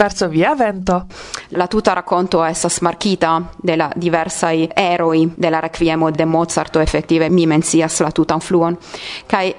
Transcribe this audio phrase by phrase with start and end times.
[0.00, 1.06] Varsovia Vento.
[1.52, 7.28] La tuta racconto estas markita de la diversai eroi de la Requiemo de Mozarto effettive
[7.28, 8.78] mi mencias la tutan fluon.
[9.26, 9.54] Kai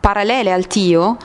[0.00, 1.16] paralele al tio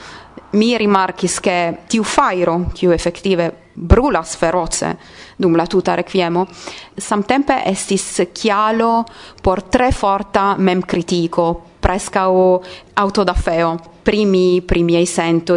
[0.51, 4.97] mi rimarkis che tiu fairo kiu effettive brulas feroce
[5.35, 6.47] dum la tuta requiemo
[6.95, 9.03] samtempe estis chialo
[9.41, 12.61] por tre forta mem critico preska o
[12.95, 13.93] auto da autodafeo.
[14.05, 15.07] Primi, ai primiei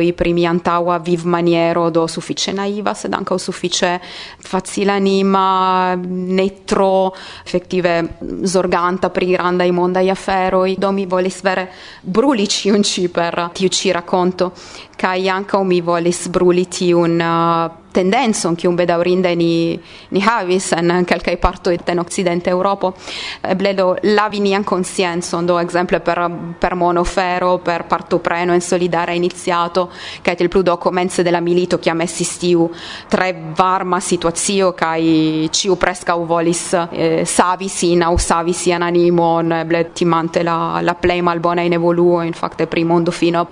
[0.00, 4.00] i primi antaŭa vivmaniero do suffice naiva, sed o suffice
[4.41, 7.12] facilanima, ne netro,
[7.44, 8.05] efektive
[8.44, 10.77] zorganta pri mondi mondaj aferoj.
[10.78, 11.69] Do mi volis vere
[12.02, 14.52] brulici un ĉi per tiu ĉi racconto
[14.98, 19.78] kaj uh, anche mi volis bruliti tiun uh, tendencon un bedaŭrinde ni
[20.10, 25.58] ni havis en kelkaj partoj en okcidenta Eŭropo eble eh, bledo lavi nian konsciencon do
[25.58, 26.20] esempio per
[26.58, 29.90] per monofero per partopreno en solidara iniziato
[30.22, 32.70] che il do komence della la milito kiam estis tiu
[33.08, 35.02] tre varma situacio kaj
[35.50, 40.96] ĉiu preskaŭ volis eh, savi sin aŭ savi sian animon eh, eble timante la la
[41.22, 43.48] malbona in evoluojn fakte pri mondo fino.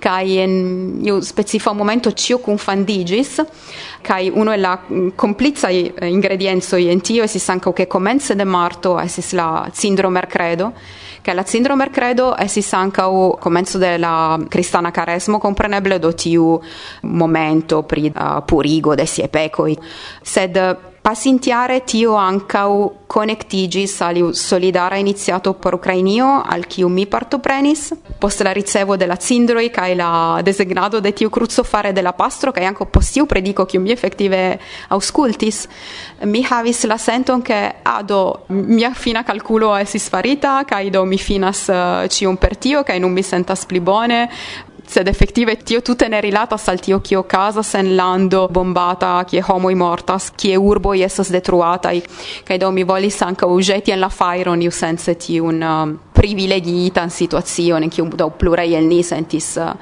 [0.00, 3.44] Kaj en io specifo momento ciu confandigis
[4.02, 8.44] kai uno è la mm, complica eh, ingredienzo in tio si sanca che comence de
[8.44, 10.72] marto es la sindrome credo
[11.22, 16.60] che la sindrome credo es si sanca o comenzo della cristana caresmo compreneble do tiu
[17.02, 19.78] momento pri uh, purigo de sie pecoi.
[20.20, 28.40] Sed Passintiare tio ancau connectigis aliu solidara iniziato por Ucrainio, al kiu mi partoprenis, post
[28.42, 32.64] la ricevo della Zindroi kai cae la designado de tiu cruzzo fare della pastro, cae
[32.64, 34.60] anco post predico kiu mi effettive
[34.90, 35.66] auscultis,
[36.20, 41.18] mi havis la senton che, ah, ado, mia fina calculo esis farita, cae do mi
[41.18, 44.30] finas uh, cium per tio, cae non mi sentas pli bone,
[44.86, 49.70] sed effettive tio tutte ne rilata sal tio kio casa sen lando bombata chi homo
[49.70, 52.02] i mortas ki urbo i essas detruata i
[52.44, 57.88] kaj do mi volis ankaŭ ĵeti en la fajron iusense tiun um, privilegitan in situazione
[57.88, 59.72] kiu do pluraj el ni sentis uh,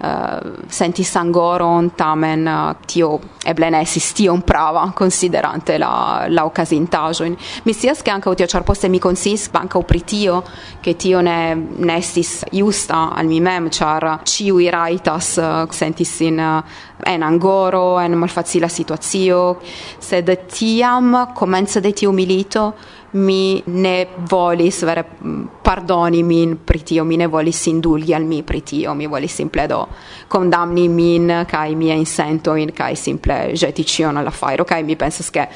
[0.00, 0.38] Eh,
[0.68, 7.34] senti sangoron tamen eh, tio eblenesis tion prava considerante la, la okazintaĵojn.
[7.64, 10.44] Mi scias che anche tio ĉar poste mi konsiis ankaŭ pri tio
[10.80, 16.38] che tio ne, ne estis justa al mi mem ĉar ĉiuj rajtas eh, sentis sin
[16.38, 19.58] en angoro en malfacila situacio
[19.98, 22.72] sed tiam komence de tiu milito
[23.10, 28.42] mi ne volis vere mm, pardoni min pri tio, mi ne volis indulgi al mi
[28.42, 29.88] pri tio, mi volis simple do
[30.26, 35.30] condamni min kai mia insento in kai simple jeti cion alla fairo kai Mi pensas
[35.30, 35.48] che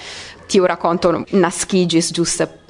[0.46, 2.60] tiu racconto naschigis giuste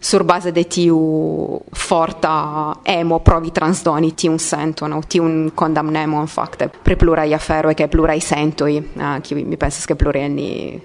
[0.00, 7.68] sur base de tiu forta emo provi transdoni tiun condamnemo in fact pre fakte afero
[7.68, 10.80] e che plurai sento i uh, eh, mi pensas che pluraj ni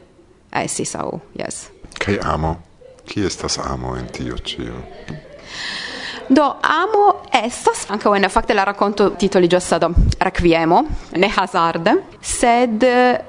[0.50, 1.72] estis sau yes.
[1.98, 2.73] Kai amo.
[3.06, 4.80] Chi estas amo en tio ĉio?
[6.30, 10.84] Do amo estas anche en fakte la rakonto titoli già do Requiemo,
[11.16, 11.92] ne hazarde,
[12.22, 12.84] sed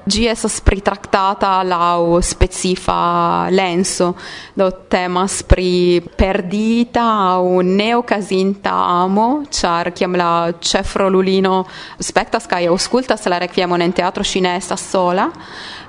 [0.05, 4.15] ĝi estas pritraktata laŭ specifa lenso,
[4.55, 8.71] do temas pri perdita o neocasinta
[9.03, 11.65] amo, ĉar kiam la ĉefrolulino
[11.99, 14.41] spektas kaj auscultas la requiemo en teatro ŝi
[14.77, 15.29] sola,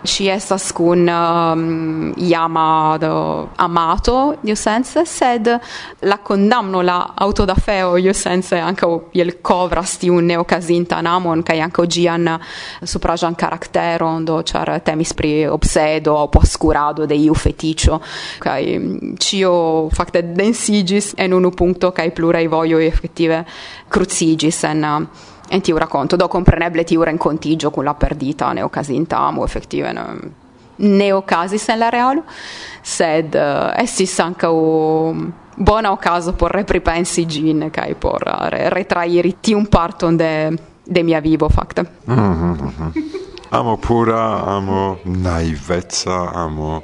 [0.06, 2.99] CS kun um, chiama
[3.56, 5.61] amato io sense sed
[6.00, 12.39] la condamno la autodafeo io sense anche il covrasti un neocasinta namon kaj anche gian
[12.83, 18.01] suprajan karakteron do ĉar temis pri obsedo aŭ poskurado de iu fetiĉo
[18.39, 18.60] kaj
[19.19, 19.54] ĉio
[19.92, 23.45] fakte densiĝis en unu punkto kaj pluraj vojoj efektive
[23.89, 29.19] kruciĝis en uh, en tiu racconto do compreneble tiu rencontigio con la perdita ne occasinta
[29.19, 30.04] amo effettive ne,
[30.77, 32.25] ne occasis en la realo.
[32.83, 35.15] Sed uh, essis anca o
[35.57, 41.21] bona ocaso por repripensi gin kai por uh, re, retrairi tiu parton de de mia
[41.21, 42.92] vivo facte mm -hmm.
[43.51, 46.83] amo pura amo naivezza amo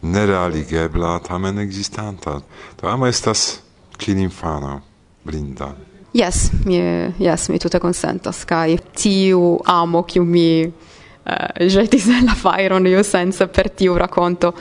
[0.00, 2.42] nerealigebla tamen existanta
[2.76, 3.60] to amo estas
[3.98, 4.82] cin infano
[5.22, 5.74] blinda
[6.14, 6.78] Yes, mi,
[7.18, 12.36] yes, mi tute consentas, kaj tiu amo, kiu eh, eh mi uh, ĵetis en la
[12.38, 14.52] fajron iusence per tiu rakonto,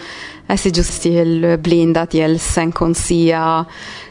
[0.50, 3.44] esti ĝuste tiel blinda, tiel senkonsia,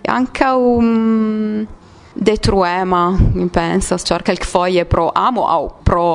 [0.07, 1.67] ankaŭ um,
[2.15, 3.03] detruema,
[3.35, 6.07] mi pensas, ĉar kelkfoje pro amo aŭ pro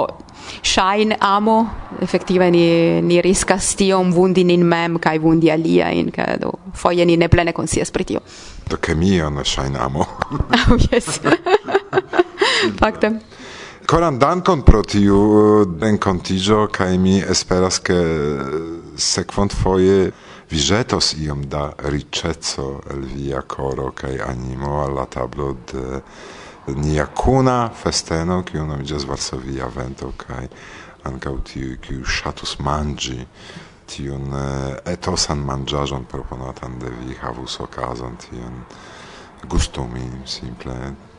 [0.62, 1.70] shine amo
[2.02, 6.52] effettiva ni ni risca stio un vundi nin mem kai vundi alia in kaj do
[6.74, 8.22] foje ni ne plene konscias pri tio.
[8.70, 10.06] Do kemio ne shine amo.
[10.32, 11.20] Oh, yes.
[12.80, 13.12] Fakte.
[13.88, 18.58] Koran dankon pro tiu uh, renkontiĝo kaj mi esperas ke uh,
[18.98, 20.12] sekvontfoje
[20.50, 26.02] vi ĵetos iom da riĉeco el via koro kaj animo al la tablo de
[26.76, 30.48] nia kuna festeno kiu nomiĝas Varsovia vento kaj
[31.08, 33.22] ankaŭ tiuj kiu ŝatus manĝi
[33.88, 34.34] tiun
[34.86, 38.64] etosan eh, manĝaĵon proponatan de vi havus okazon tion
[39.48, 40.76] gustumi simple.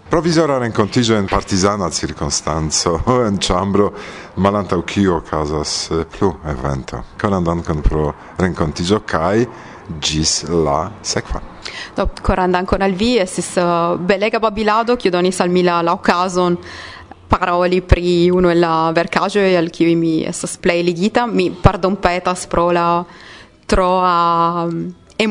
[0.09, 2.95] Provizora renkontiĝo en partizana cirkonstanco
[3.29, 3.91] en ĉambro
[4.37, 7.03] malantaŭ kiu okazas eh, plu evento.
[7.21, 9.45] Koran dankon pro renkontiĝo kaj
[10.01, 11.41] gis la sekva.
[11.97, 15.97] Do koran dankon al vi, estis uh, belega babilado, kiu donis al mi la, la
[15.97, 16.59] okazon
[17.29, 21.27] paroli pri uno el la verkaĵoj al kiuj mi estas plej ligita.
[21.27, 22.89] Mi pardonpetas pro la
[23.69, 25.27] troa mm, um, e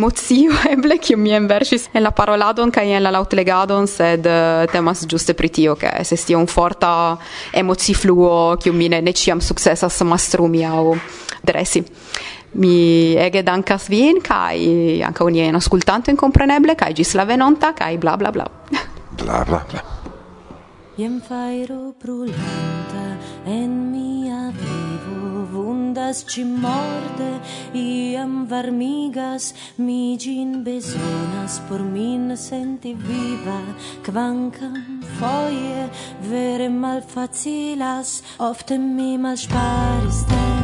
[0.75, 5.33] eble kiu mi enversis en la paroladon kai en la laŭtlegadon sed uh, temas giuste
[5.33, 7.18] pri tio se stia un forta
[7.53, 10.98] emocifluo kiu mi ne, ne ĉiam sukcesas mastrumi au
[11.42, 11.83] dressi
[12.53, 17.97] mi ege dankas vin kai anche ogni en ascoltanto incompreneble kai gis la venonta kai
[17.97, 18.49] bla bla bla.
[19.17, 19.81] Bla bla bla.
[20.97, 27.39] Iem fairo brulanta en mia vivo vundas ci morde
[27.73, 33.61] iam varmigas mi gin besonas por min senti viva
[34.05, 35.89] quancam foie
[36.29, 40.56] vere malfacilas ofte mi malsparis te.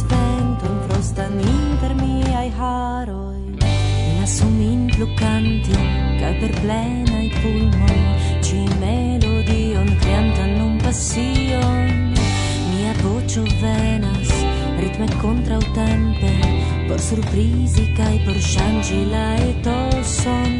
[0.00, 3.42] spenton frostan inter miai haroi.
[4.10, 5.76] In assumin plucanti
[6.20, 7.98] ca per plena i pulmon
[8.44, 12.12] ci melodion creantan un passion
[12.70, 14.30] mia voce venas
[14.80, 16.32] ritme contra o tempe
[16.86, 20.54] por surprizi cae por shangi la etoson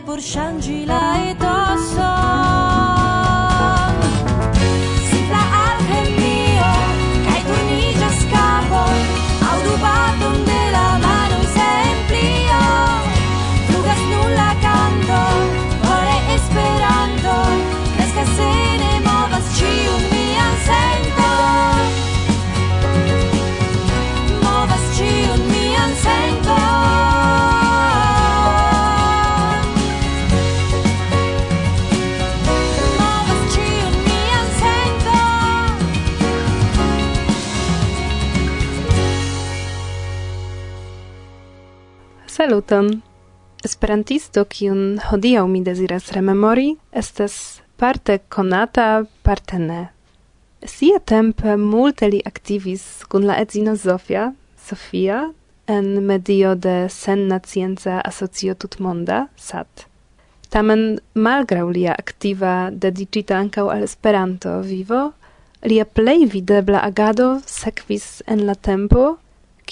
[0.00, 2.21] por ŝanĝi la etoson
[42.42, 42.88] Saluton!
[43.62, 47.36] Esperantisto, kiun hodiaŭ mi deziras rememori, estas
[47.78, 49.84] parte konata, parte ne.
[50.66, 54.24] Sia tempe multe li aktivis kun la edzino Zofia,
[54.58, 55.20] Sofia,
[55.70, 59.86] en medio de senna scienca asocio tutmonda, SAT.
[60.50, 65.12] Tamen, malgrau lia aktiva dedicita ankaŭ al Esperanto vivo,
[65.62, 69.12] lia plej videbla agado sekvis en la tempo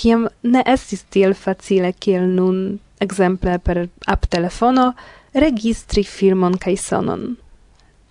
[0.00, 4.92] kiam ne estis tiel facile kiel nun, exemple per app telefono,
[5.34, 7.36] registri filmon kaj sonon.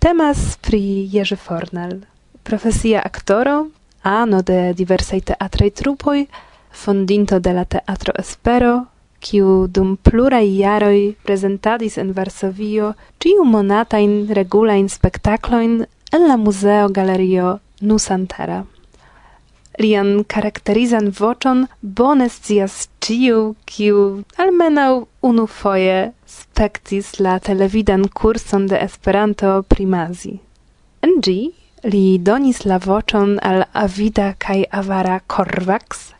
[0.00, 0.80] Temas pri
[1.12, 1.98] Jerzy Fornel,
[2.46, 3.56] profesia aktoro,
[4.02, 6.24] ano de diversaj teatraj trupoj,
[6.70, 8.86] fondinto de la Teatro Espero,
[9.20, 15.80] kiu dum pluraj jaroj prezentadis en Varsovio ĉiu monatajn regulajn spektaklojn
[16.16, 18.64] en la muzeo galerio Nusantara.
[19.78, 29.62] Lian karakterizan voĉon bone scias ĉiu, kiu almenaŭ unufoje spektis la televidan kurson de Esperanto
[29.62, 30.38] primazi.
[31.06, 31.38] En ĝi
[31.92, 36.10] li donis la voĉon al avida kaj avara Korvax,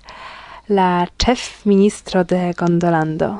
[0.69, 3.35] la chef ministro de Gondolando.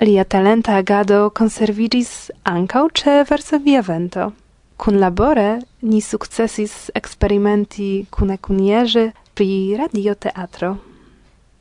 [0.00, 4.32] Lia talenta agado konserviĝis ancau ce Varsovia Vento.
[4.80, 10.76] Kunlabore ni sukcesis eksperimenti kune kunierzy pri radioteatro.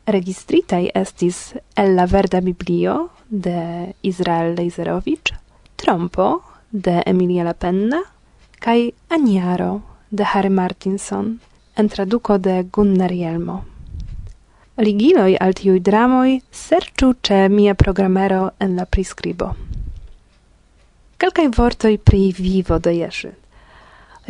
[0.07, 5.35] Registritaj estis El la Verda Biblio de Izrael Lejzerowicz,
[5.75, 7.99] Trompo de Emilia Lapenna
[8.59, 11.39] kaj Aniaro de Harry Martinson
[11.75, 13.65] en traduko de Gunnar Jelmo.
[14.77, 19.68] Ligiloj al tiuj dramoj serĉu ĉe mia programero en la priskribo.
[21.19, 23.31] Kelkaj vortoj pri vivo de Jerzy.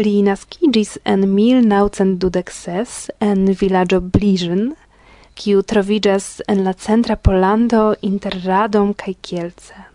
[0.02, 4.72] Li naskiĝis en 1926 en vilaĝo Bliżyn,
[5.38, 9.86] kiu troviĝas en la centra Polando inter Radom kaj Kielce.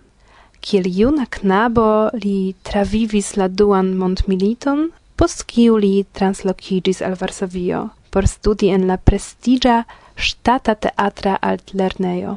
[0.60, 8.28] Kiel juna knabo li travivis la duan mondmiliton, post kiu li translokiĝis al Varsovio por
[8.28, 9.84] studi en la prestigia
[10.16, 12.36] Stata teatra altlernejo.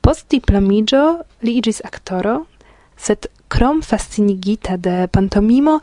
[0.00, 1.02] Post diplomigio
[1.44, 2.46] li igis aktoro,
[2.96, 5.80] sed Krom fascinigita de pantomimo,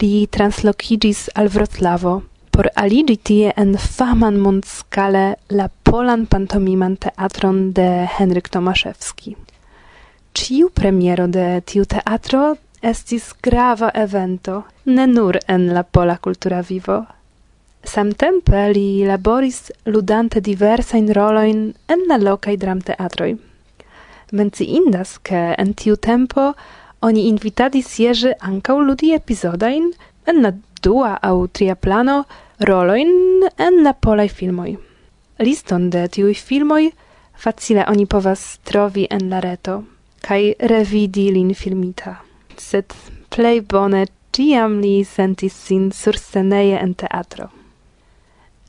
[0.00, 2.20] li translocigis al Wroclavo
[2.60, 9.36] por aligi tie en faman mondskale la polan pantomiman teatron de Henryk Tomaszewski.
[10.34, 16.98] Ciu premiero de tiu teatro estis grava evento, ne nur en la pola kultura vivo.
[17.84, 23.38] Samtempe li laboris ludante diversain roloin en la locai dramteatroi.
[24.32, 26.52] Menci indas, ke en tiu tempo
[27.00, 29.92] oni invitadis jeże ankaŭ ludi epizodajn
[30.26, 30.52] en la
[30.82, 32.24] dua au tria plano
[32.60, 33.10] roloin
[33.58, 34.76] en la polaj filmoj.
[35.38, 36.90] Liston de tiuj filmoj
[37.34, 39.82] facile oni povas trovi en la reto
[40.20, 42.16] kaj revidi lin filmita.
[42.56, 42.92] Sed
[43.32, 47.48] plej bone ciam li sentis sin surseneje en teatro.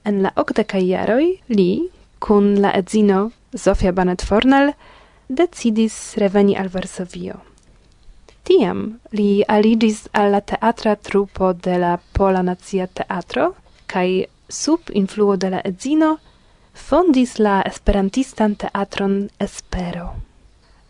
[0.06, 4.74] En la okdekaj jaroj li, kun la edzino Zofia Banet Fornel
[5.28, 7.51] decidis reveni al Varsovio.
[8.44, 13.54] Tiam li aligis alla teatra trupo de la Pola Nazia Teatro
[13.86, 16.18] kai sub influo de la edzino
[16.74, 20.14] fondis la esperantistan teatron Espero.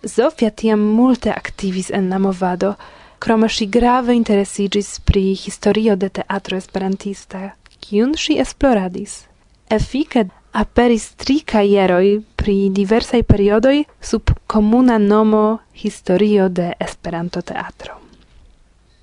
[0.03, 2.73] Zofia tiam multe aktivis en la movado,
[3.19, 9.25] krome si grave interesigis pri historio de teatro esperantista, kiun si esploradis.
[9.69, 17.93] Efike aperis tri kajeroj pri diversaj periodoj sub komuna nomo Historio de Esperanto Teatro.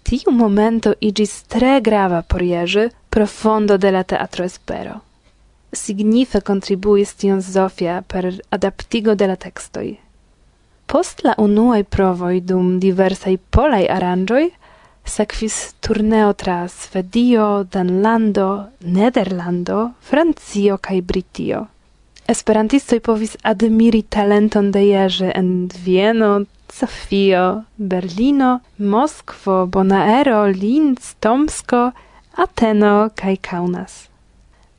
[0.03, 4.99] Tiu momento igis tre grava por Jerzy profondo de la Teatro Espero.
[5.73, 9.95] Signife contribuis tion Zofia per adaptigo de la textoj.
[10.87, 14.45] Post la unuaj provoj dum diversaj polaj aranĝoj
[15.05, 21.67] sekvis turneo tra Svedio, Danlando, Nederlando, Francio kaj Britio.
[22.29, 31.93] Esperantistoj povis admiri talenton de Jerzy en Vieno, Sofio, Berlino, Moskvo, Bonaero, Linz, Tomsko,
[32.37, 33.95] Ateno kaj Kaunas.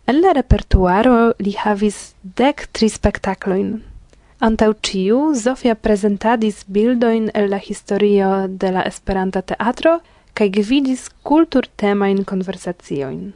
[0.06, 3.79] En la repertuaro li havis dek tri spektaklojn.
[4.46, 9.98] Antau ciu, Zofia prezentadis bildoin el la historio de la Esperanta teatro
[10.38, 13.32] kaj gvidis kulturtemajn konversaciojn.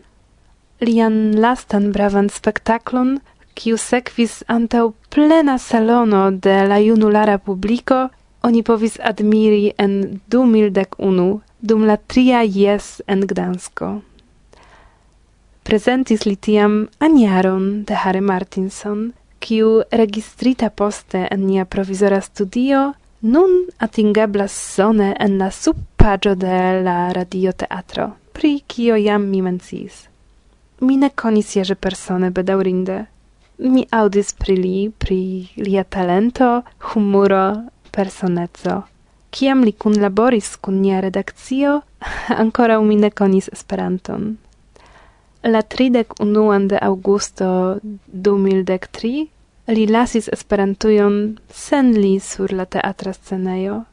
[0.85, 3.17] Lian lastan bravan spektaklon–
[3.55, 8.09] kiu sekvis antau plena salono de la junulara publiko,
[8.43, 14.01] oni povis admiri en 2011 dum la tria jes en Gdansko.
[15.63, 24.51] Presentis li tiam de Harry Martinson, kiu registrita poste en nia provizora studio nun atingeblas
[24.51, 30.07] sone en la subpaĝo de la radioteatro, pri kio jam mi mencis.
[30.79, 33.05] Mi ne konis jeże persone bedaurinde,
[33.69, 38.81] mi audis pri li, pri lia talento, humuro, personeco.
[39.33, 41.81] Kiam li kunlaboris kun nia redakcio,
[42.43, 44.37] ancora mi ne konis Esperanton.
[45.43, 49.27] La tridek unuan de augusto 2013
[49.75, 53.83] li lasis Esperantujon sen li sur la teatra scenejo.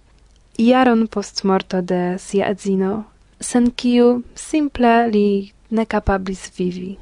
[0.59, 3.05] iaron post morto de sia edzino,
[3.41, 6.99] sen kiu simple li ne capablis vivi.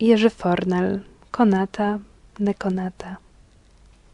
[0.00, 1.98] Jerzy Fornel konata,
[2.38, 3.16] nekonata.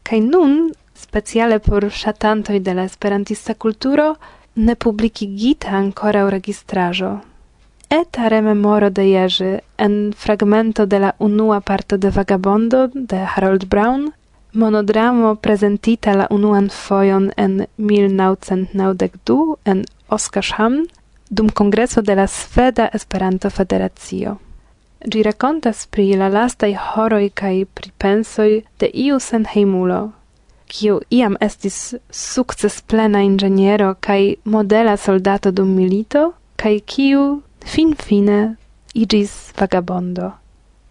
[0.02, 4.14] Kaj nun, speciale por ŝatantoj de la esperantista kulturo,
[4.54, 7.11] ne publikigita ankoraŭ registraĵo.
[7.90, 14.12] Eta rememoro de Jerzy en fragmento de la unua parto de Vagabondo de Harold Brown,
[14.52, 20.87] monodramo prezentita la unuan fojon en 1992 en Oskarshamn
[21.28, 24.38] dum kongreso de la Sveda Esperanto Federacio.
[25.07, 27.31] Gi racontas pri la lastai horoj
[27.75, 29.99] pri pensoi de iu senhejmulo,
[30.67, 38.57] kiu iam estis sukcesplena ingeniero kai modela soldato dum milito, kaj kiu finfine
[38.95, 40.33] igis vagabondo.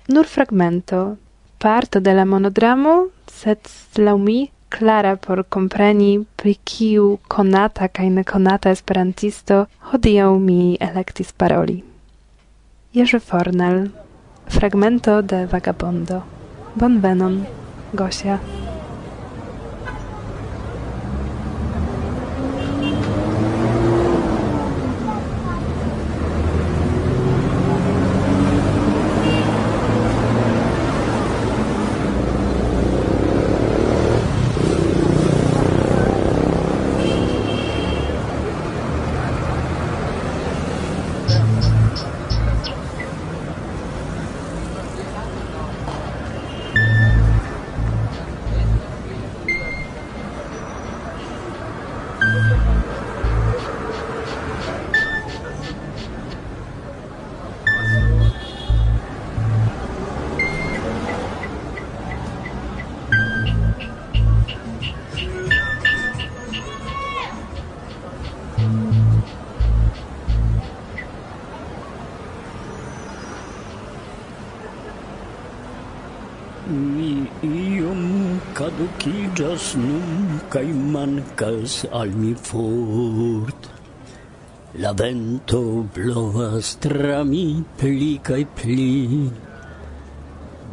[0.08, 1.18] Nur fragmento,
[1.60, 3.60] parto de la monodramo, sed
[3.98, 11.84] lau mi clara por compreni pri kiu konata kai nekonata esperantisto hodiau mi electis paroli.
[12.94, 14.05] Jerzy Fornel
[14.48, 16.24] Fragmento de Vagabondo.
[16.76, 17.46] Bonvenon,
[17.94, 18.40] Gosia.
[79.06, 83.70] mortigas nun cae mancas al mi fort.
[84.82, 89.30] La vento blovas tra mi pli cae pli.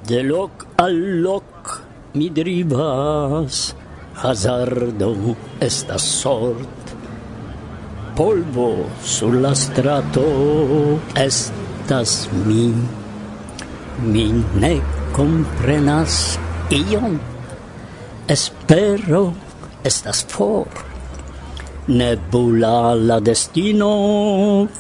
[0.09, 1.83] De loc al loc
[2.15, 3.75] mi drivas
[4.15, 6.95] hazardo estas sort.
[8.17, 10.25] Polvo sur la strato
[11.15, 12.73] estas mi.
[14.03, 14.81] Mi ne
[15.13, 16.39] comprenas
[16.73, 17.21] iom
[18.33, 19.35] espero
[19.85, 20.67] estas for.
[21.93, 23.89] Nebula la destino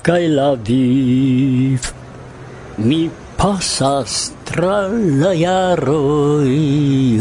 [0.07, 1.89] kaj la viv.
[2.79, 3.01] Mi
[3.37, 4.87] pasas tra
[5.23, 6.53] la jaroj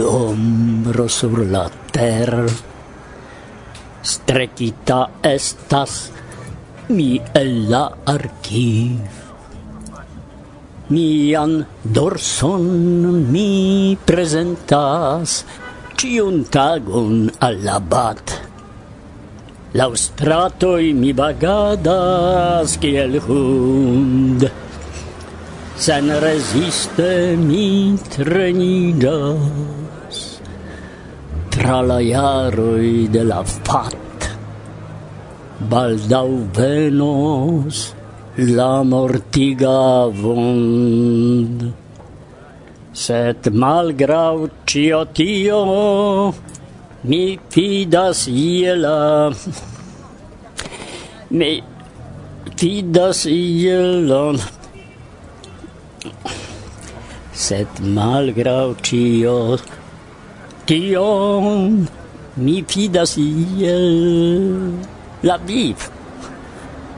[0.08, 2.32] ombro sur la ter.
[4.02, 5.02] Strekita
[5.34, 5.98] estas
[6.90, 7.10] mi
[7.42, 7.84] el la
[8.16, 9.20] arkiv.
[10.92, 12.64] Mian dorson
[13.32, 15.44] mi presentas
[16.02, 18.26] ciun tagon allabat.
[19.78, 24.42] Lau stratoi mi bagadas kiel hund,
[25.78, 30.18] sen resiste mi trenidas
[31.54, 34.18] tra la jaroi de la fat.
[35.70, 37.94] Baldau venos
[38.58, 41.81] la mortiga vond.
[42.94, 46.34] Set malgrau cio tio,
[47.04, 49.32] mi fidas iela.
[51.30, 51.64] Mi
[52.60, 54.36] fidas ielon.
[57.32, 59.58] Set malgrau cio
[60.68, 61.08] tio,
[62.36, 63.78] mi fidas je
[65.24, 65.88] la viv.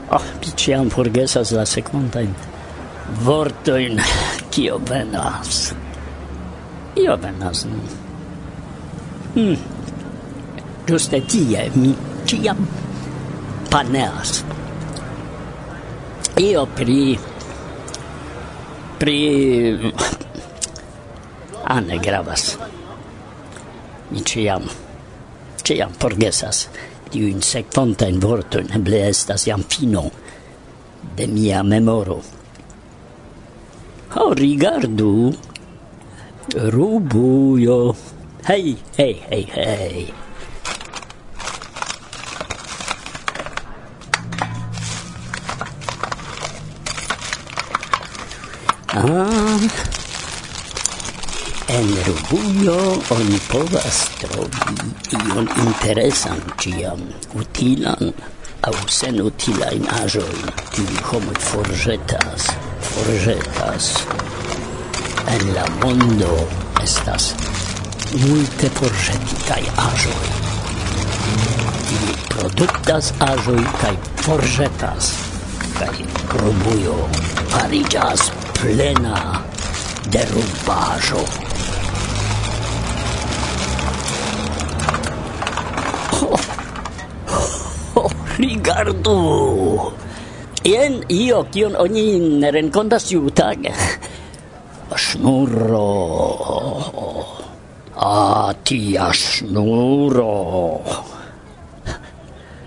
[0.10, 2.34] Oh, mi ciam forgesas la secondain
[3.22, 4.02] vortoin,
[4.52, 5.74] kio venas.
[6.96, 7.82] Io venas nun.
[9.36, 9.58] Mm.
[10.88, 11.94] Giuste tie mi
[12.26, 12.68] ciam
[13.70, 14.44] paneas.
[16.38, 17.18] Io pri...
[19.00, 19.18] pri...
[21.64, 22.58] Ah, ne gravas.
[24.12, 24.68] Mi ciam...
[25.64, 26.68] ciam forgesas
[27.14, 30.08] tiujn sekvantajn vortojn, eble estas jam fino
[31.18, 32.18] de mia memoro.
[34.16, 35.12] Ho, rigardu!
[36.52, 37.96] Rubujo.
[38.44, 40.14] Hej, hej, hej, hej.
[48.92, 49.60] Ah,
[51.72, 54.76] en Rubujo oni povas trovi
[55.16, 57.00] ion interesan ĉiam,
[57.40, 58.12] utilan
[58.68, 62.52] aŭ senutilajn aĵojn, kiujn homoj forĵetas,
[62.92, 63.94] forĵetas
[65.28, 66.48] en la mondo
[66.84, 67.34] estas
[68.28, 70.30] multe forgetitai ajoi.
[71.96, 75.14] Ili produktas ajoi kai forgetas
[75.80, 76.98] kai Romujo
[77.54, 79.18] fariĝas plena
[80.12, 80.24] de
[87.96, 89.20] oh, rigardu!
[90.64, 93.74] Ien io, kion oni ne renkontas ciutage
[95.04, 95.92] snuro.
[97.96, 99.12] A tia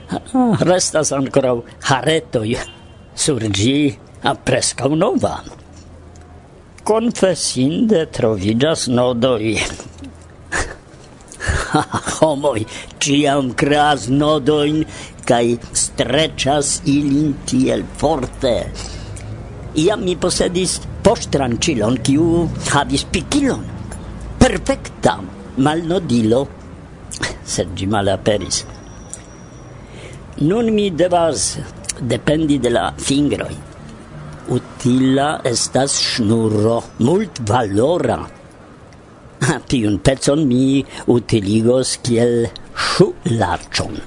[0.08, 1.52] Ah, Restas ancora
[1.88, 2.56] haretoi
[3.14, 3.98] sur gi
[4.46, 5.42] presca nova.
[6.84, 9.56] Confessinde trovigas nodoi.
[12.20, 12.62] Homoi
[13.02, 14.84] ciam creas nodoin
[15.26, 18.56] cae strecas ilin tiel forte
[19.82, 23.64] iam mi posedis poŝtranĉilon kiu havis pikilon.
[24.40, 25.16] Perfekta
[25.66, 26.42] malnodilo,
[27.54, 28.62] sed ĝi malaperis.
[30.48, 31.50] Nun mi devas
[32.00, 33.54] dependi de la fingroj.
[34.56, 38.20] Utila estas schnurro mult valora
[39.68, 42.46] Tiun pecon mi utiligos kiel
[42.86, 43.98] ŝularĉon.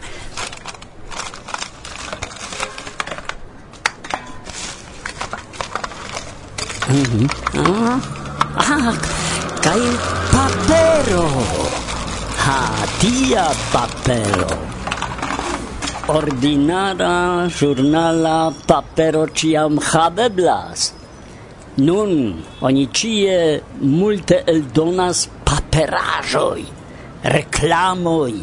[6.89, 7.25] Mm-hmm.
[7.53, 7.97] Mm-hmm.
[8.57, 8.65] Ah.
[8.65, 8.89] Ah,
[9.61, 9.85] kai
[10.33, 11.29] papero.
[12.41, 14.49] Ha, tia papero.
[16.09, 20.97] Ordinara giornala papero ciam habeblas.
[21.77, 26.65] Nun oni cie multe eldonas paperajoi,
[27.21, 28.37] reclamoi.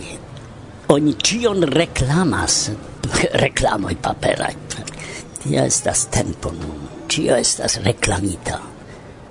[0.95, 2.71] Oni cion reclamas,
[3.43, 4.55] reclamoi paperaj.
[5.43, 6.86] Tia estas tempo nun
[7.17, 8.61] cio estas reclamita.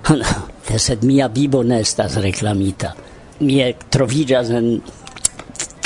[0.08, 2.92] No, sed mia vivo ne estas reclamita.
[3.40, 3.58] Mi
[3.94, 4.68] troviĝas en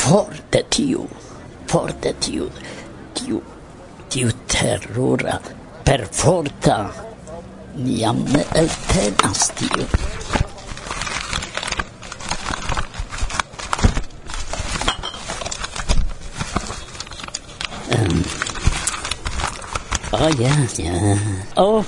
[0.00, 1.06] forte tiu,
[1.68, 2.48] forte tiu,
[3.16, 3.40] tiu,
[4.12, 5.38] tiu terrora,
[5.84, 6.78] perforta,
[7.80, 9.88] ni jam ne eltenas tiu.
[20.12, 21.18] Oh, ja, yes.
[21.54, 21.84] Oh,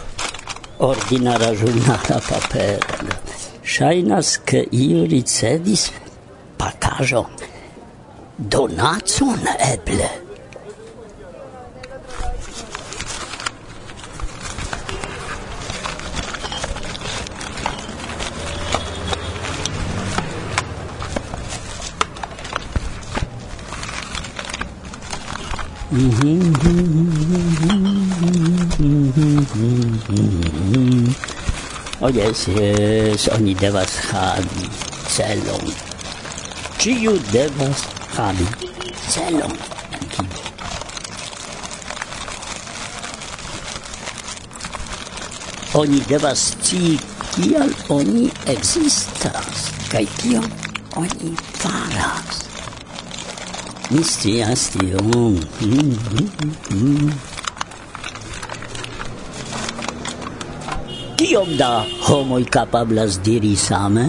[0.79, 2.79] ordinara giornata paper.
[3.63, 5.91] Shainas che io ricevis
[6.57, 7.29] pakajo.
[8.37, 10.21] Donacon eble.
[25.91, 26.52] Mm
[32.03, 34.67] Oh yes, yes, oni devas havi
[35.07, 35.71] celon.
[36.83, 37.79] Ciu devas
[38.19, 38.43] havi
[39.07, 39.55] celon.
[45.79, 46.99] Oni devas ci
[47.39, 50.51] kial oni existas, kai kion
[50.99, 51.31] oni
[51.63, 52.51] faras.
[53.95, 55.39] Mi scias tion.
[55.63, 57.32] Mm, mm, mm, mm.
[61.23, 64.09] kiom da homoj kapablas diri same?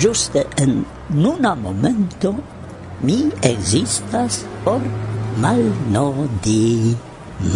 [0.00, 0.72] Ĝuste en
[1.12, 2.30] nuna momento
[3.02, 3.16] mi
[3.48, 4.80] ekzistas por
[5.42, 6.94] malnodi,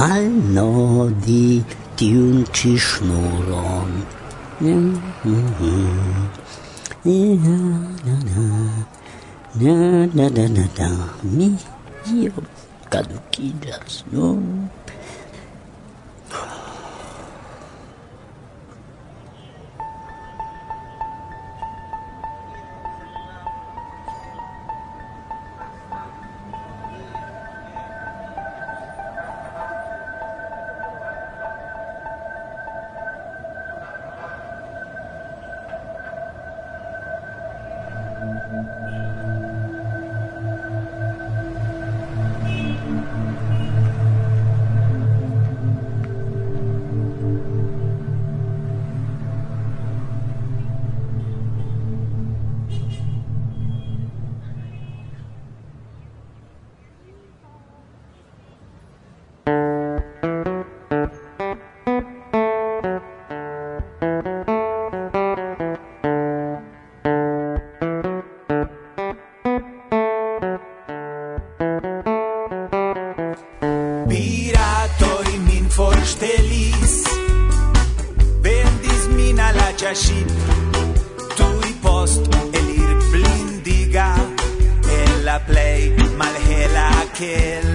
[0.00, 1.46] malnodi
[1.96, 3.96] tiun ĉi ŝnuron.
[11.40, 11.48] Mi
[12.20, 12.46] iom
[12.92, 14.34] kadukiĝas, no?
[87.20, 87.69] kill.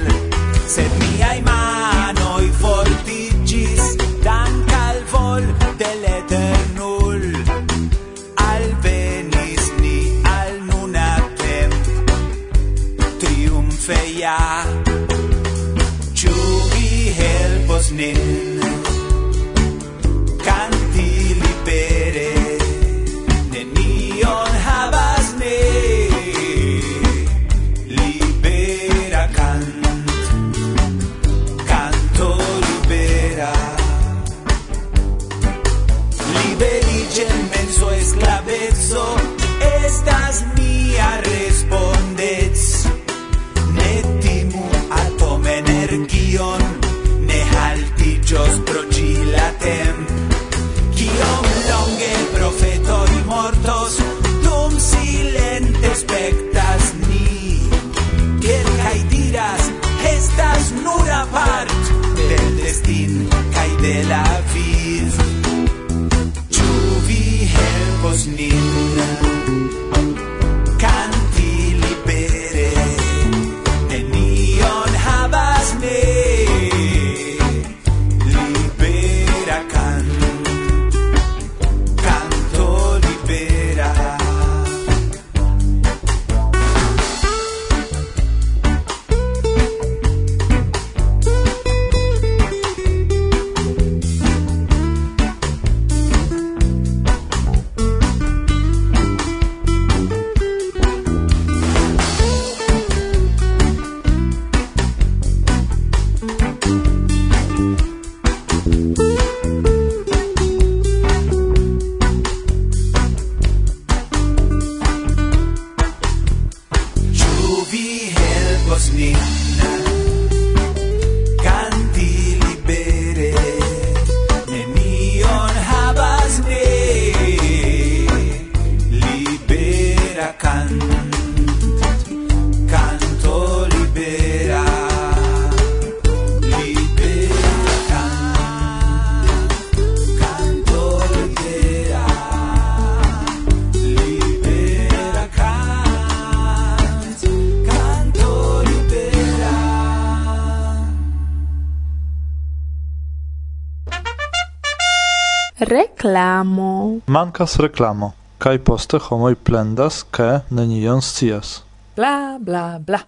[156.16, 157.00] reklamo.
[157.08, 158.12] Mankas reklamo.
[158.38, 161.64] Kaj poste homoj plendas, ke nenion scias.
[161.96, 163.00] Bla, bla, bla.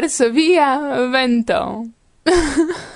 [0.00, 0.80] Varsovia
[1.12, 1.84] vento.